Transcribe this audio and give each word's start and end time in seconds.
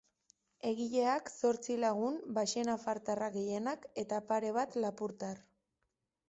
Egileak 0.67 1.27
zortzi 1.33 1.75
lagun, 1.83 2.17
baxenafartarrak 2.37 3.37
gehienak, 3.37 3.87
eta 4.05 4.23
pare 4.33 4.51
bat 4.57 4.81
lapurtar. 4.87 5.39